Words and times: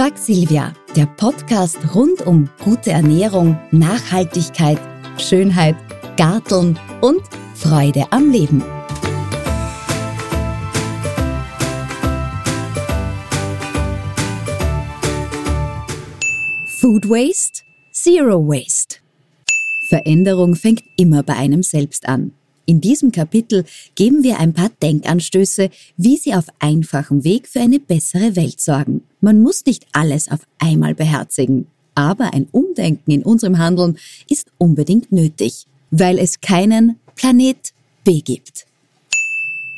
Frag 0.00 0.16
Silvia, 0.16 0.72
der 0.96 1.04
Podcast 1.04 1.76
rund 1.94 2.26
um 2.26 2.48
gute 2.64 2.90
Ernährung, 2.90 3.58
Nachhaltigkeit, 3.70 4.78
Schönheit, 5.18 5.76
Garteln 6.16 6.78
und 7.02 7.20
Freude 7.54 8.10
am 8.10 8.30
Leben. 8.30 8.64
Food 16.80 17.06
Waste, 17.06 17.62
Zero 17.92 18.48
Waste. 18.48 19.00
Veränderung 19.90 20.54
fängt 20.54 20.82
immer 20.96 21.22
bei 21.22 21.34
einem 21.34 21.62
selbst 21.62 22.08
an. 22.08 22.32
In 22.64 22.80
diesem 22.80 23.12
Kapitel 23.12 23.66
geben 23.96 24.22
wir 24.22 24.40
ein 24.40 24.54
paar 24.54 24.70
Denkanstöße, 24.82 25.68
wie 25.98 26.16
Sie 26.16 26.32
auf 26.32 26.46
einfachem 26.58 27.22
Weg 27.22 27.46
für 27.46 27.60
eine 27.60 27.80
bessere 27.80 28.34
Welt 28.34 28.62
sorgen. 28.62 29.02
Man 29.20 29.40
muss 29.40 29.66
nicht 29.66 29.86
alles 29.92 30.30
auf 30.30 30.40
einmal 30.58 30.94
beherzigen, 30.94 31.66
aber 31.94 32.32
ein 32.32 32.48
Umdenken 32.52 33.10
in 33.10 33.22
unserem 33.22 33.58
Handeln 33.58 33.98
ist 34.28 34.50
unbedingt 34.58 35.12
nötig, 35.12 35.66
weil 35.90 36.18
es 36.18 36.40
keinen 36.40 36.96
Planet 37.16 37.74
B 38.04 38.20
gibt. 38.22 38.66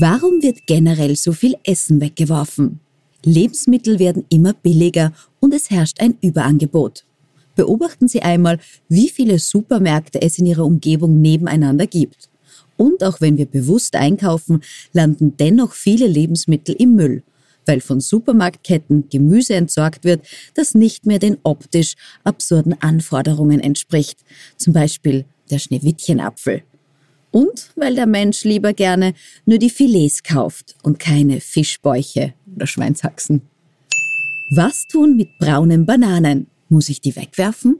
Warum 0.00 0.42
wird 0.42 0.66
generell 0.66 1.16
so 1.16 1.32
viel 1.32 1.56
Essen 1.64 2.00
weggeworfen? 2.00 2.80
Lebensmittel 3.24 3.98
werden 3.98 4.24
immer 4.28 4.54
billiger 4.54 5.12
und 5.40 5.52
es 5.54 5.70
herrscht 5.70 6.00
ein 6.00 6.16
Überangebot. 6.20 7.04
Beobachten 7.56 8.06
Sie 8.06 8.22
einmal, 8.22 8.60
wie 8.88 9.08
viele 9.08 9.38
Supermärkte 9.38 10.22
es 10.22 10.38
in 10.38 10.46
Ihrer 10.46 10.64
Umgebung 10.64 11.20
nebeneinander 11.20 11.86
gibt. 11.86 12.28
Und 12.76 13.02
auch 13.02 13.20
wenn 13.20 13.36
wir 13.36 13.46
bewusst 13.46 13.96
einkaufen, 13.96 14.62
landen 14.92 15.36
dennoch 15.36 15.72
viele 15.72 16.06
Lebensmittel 16.06 16.76
im 16.78 16.94
Müll, 16.94 17.24
weil 17.68 17.80
von 17.80 18.00
Supermarktketten 18.00 19.08
Gemüse 19.10 19.54
entsorgt 19.54 20.04
wird, 20.04 20.26
das 20.54 20.74
nicht 20.74 21.06
mehr 21.06 21.18
den 21.18 21.36
optisch 21.42 21.94
absurden 22.24 22.80
Anforderungen 22.80 23.60
entspricht, 23.60 24.18
zum 24.56 24.72
Beispiel 24.72 25.26
der 25.50 25.58
Schneewittchenapfel. 25.58 26.62
Und 27.30 27.70
weil 27.76 27.94
der 27.94 28.06
Mensch 28.06 28.44
lieber 28.44 28.72
gerne 28.72 29.12
nur 29.44 29.58
die 29.58 29.70
Filets 29.70 30.22
kauft 30.22 30.76
und 30.82 30.98
keine 30.98 31.40
Fischbäuche 31.40 32.34
oder 32.54 32.66
Schweinshaxen. 32.66 33.42
Was 34.50 34.86
tun 34.90 35.16
mit 35.16 35.28
braunen 35.38 35.84
Bananen? 35.84 36.46
Muss 36.70 36.88
ich 36.88 37.02
die 37.02 37.14
wegwerfen? 37.14 37.78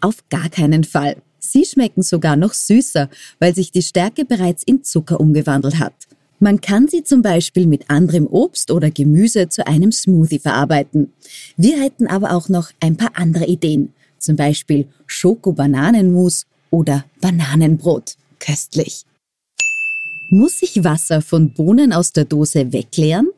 Auf 0.00 0.28
gar 0.28 0.48
keinen 0.48 0.82
Fall. 0.82 1.22
Sie 1.38 1.64
schmecken 1.64 2.02
sogar 2.02 2.36
noch 2.36 2.52
süßer, 2.52 3.08
weil 3.38 3.54
sich 3.54 3.70
die 3.70 3.82
Stärke 3.82 4.24
bereits 4.24 4.64
in 4.64 4.82
Zucker 4.82 5.20
umgewandelt 5.20 5.78
hat. 5.78 5.94
Man 6.44 6.60
kann 6.60 6.88
sie 6.88 7.02
zum 7.02 7.22
Beispiel 7.22 7.66
mit 7.66 7.88
anderem 7.88 8.26
Obst 8.26 8.70
oder 8.70 8.90
Gemüse 8.90 9.48
zu 9.48 9.66
einem 9.66 9.90
Smoothie 9.90 10.38
verarbeiten. 10.38 11.10
Wir 11.56 11.80
hätten 11.80 12.06
aber 12.06 12.32
auch 12.32 12.50
noch 12.50 12.70
ein 12.80 12.98
paar 12.98 13.12
andere 13.14 13.46
Ideen, 13.46 13.94
zum 14.18 14.36
Beispiel 14.36 14.86
Schoko-Bananenmus 15.06 16.44
oder 16.68 17.06
Bananenbrot. 17.22 18.16
Köstlich. 18.40 19.06
Muss 20.28 20.60
ich 20.60 20.84
Wasser 20.84 21.22
von 21.22 21.54
Bohnen 21.54 21.94
aus 21.94 22.12
der 22.12 22.26
Dose 22.26 22.74
wegleeren? 22.74 23.30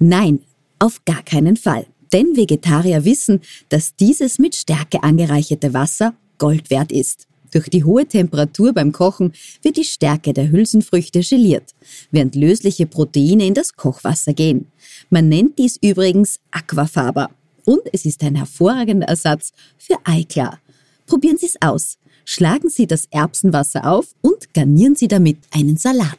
Nein, 0.00 0.40
auf 0.80 1.04
gar 1.04 1.22
keinen 1.22 1.54
Fall. 1.54 1.86
Denn 2.12 2.36
Vegetarier 2.36 3.04
wissen, 3.04 3.42
dass 3.68 3.94
dieses 3.94 4.40
mit 4.40 4.56
Stärke 4.56 5.04
angereicherte 5.04 5.72
Wasser 5.72 6.14
Gold 6.38 6.68
wert 6.68 6.90
ist. 6.90 7.28
Durch 7.50 7.68
die 7.68 7.84
hohe 7.84 8.06
Temperatur 8.06 8.72
beim 8.72 8.92
Kochen 8.92 9.32
wird 9.62 9.76
die 9.76 9.84
Stärke 9.84 10.32
der 10.32 10.50
Hülsenfrüchte 10.50 11.20
geliert, 11.20 11.74
während 12.10 12.34
lösliche 12.34 12.86
Proteine 12.86 13.46
in 13.46 13.54
das 13.54 13.74
Kochwasser 13.74 14.32
gehen. 14.32 14.66
Man 15.10 15.28
nennt 15.28 15.58
dies 15.58 15.76
übrigens 15.82 16.38
Aquafaber. 16.50 17.30
Und 17.64 17.82
es 17.92 18.04
ist 18.04 18.22
ein 18.22 18.36
hervorragender 18.36 19.08
Ersatz 19.08 19.52
für 19.78 19.96
Eiklar. 20.04 20.60
Probieren 21.06 21.38
Sie 21.38 21.46
es 21.46 21.60
aus. 21.60 21.98
Schlagen 22.24 22.70
Sie 22.70 22.86
das 22.86 23.06
Erbsenwasser 23.10 23.90
auf 23.90 24.14
und 24.22 24.54
garnieren 24.54 24.94
Sie 24.94 25.08
damit 25.08 25.38
einen 25.50 25.76
Salat. 25.76 26.18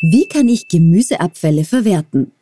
Wie 0.00 0.26
kann 0.26 0.48
ich 0.48 0.68
Gemüseabfälle 0.68 1.64
verwerten? 1.64 2.32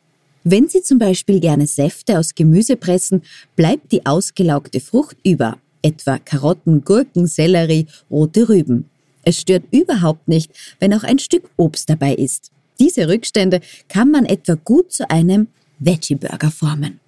Wenn 0.43 0.67
Sie 0.67 0.81
zum 0.81 0.97
Beispiel 0.97 1.39
gerne 1.39 1.67
Säfte 1.67 2.17
aus 2.17 2.33
Gemüse 2.33 2.75
pressen, 2.75 3.21
bleibt 3.55 3.91
die 3.91 4.05
ausgelaugte 4.05 4.79
Frucht 4.79 5.17
über 5.23 5.57
etwa 5.81 6.17
Karotten, 6.17 6.83
Gurken, 6.83 7.27
Sellerie, 7.27 7.87
rote 8.09 8.49
Rüben. 8.49 8.89
Es 9.23 9.39
stört 9.39 9.63
überhaupt 9.71 10.27
nicht, 10.27 10.51
wenn 10.79 10.93
auch 10.93 11.03
ein 11.03 11.19
Stück 11.19 11.49
Obst 11.57 11.89
dabei 11.89 12.15
ist. 12.15 12.51
Diese 12.79 13.07
Rückstände 13.07 13.61
kann 13.87 14.09
man 14.09 14.25
etwa 14.25 14.55
gut 14.55 14.91
zu 14.91 15.09
einem 15.09 15.47
Veggie-Burger 15.79 16.51
formen. 16.51 16.99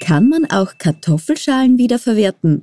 Kann 0.00 0.28
man 0.28 0.48
auch 0.50 0.78
Kartoffelschalen 0.78 1.78
wiederverwerten? 1.78 2.62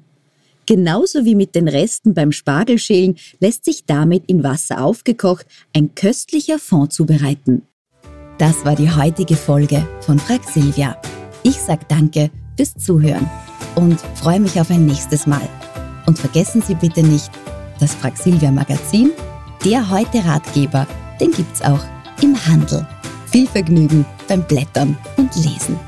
Genauso 0.66 1.24
wie 1.24 1.36
mit 1.36 1.56
den 1.56 1.68
Resten 1.68 2.14
beim 2.14 2.32
Spargelschälen 2.32 3.18
lässt 3.40 3.64
sich 3.66 3.86
damit 3.86 4.24
in 4.28 4.44
Wasser 4.44 4.84
aufgekocht 4.84 5.46
ein 5.74 5.96
köstlicher 5.96 6.60
Fond 6.60 6.92
zubereiten. 6.92 7.62
Das 8.38 8.66
war 8.66 8.76
die 8.76 8.92
heutige 8.92 9.36
Folge 9.36 9.88
von 10.02 10.20
Frag 10.20 10.44
Silvia. 10.44 11.02
Ich 11.44 11.56
sag 11.56 11.88
danke 11.88 12.30
fürs 12.58 12.76
Zuhören 12.76 13.28
und 13.78 14.02
freue 14.16 14.40
mich 14.40 14.60
auf 14.60 14.72
ein 14.72 14.86
nächstes 14.86 15.28
Mal. 15.28 15.48
Und 16.08 16.18
vergessen 16.18 16.62
Sie 16.62 16.76
bitte 16.76 17.04
nicht, 17.04 17.32
das 17.80 17.94
Frag 17.94 18.18
Silvia 18.18 18.52
Magazin, 18.52 19.12
der 19.64 19.90
heute 19.90 20.26
Ratgeber, 20.26 20.88
den 21.22 21.32
gibt's 21.32 21.62
auch 21.62 21.84
im 22.22 22.36
Handel. 22.48 22.86
Viel 23.28 23.48
Vergnügen 23.48 24.06
beim 24.28 24.42
Blättern 24.44 24.98
und 25.18 25.36
Lesen. 25.36 25.80